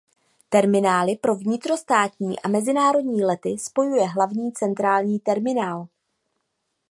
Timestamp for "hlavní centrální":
4.09-5.19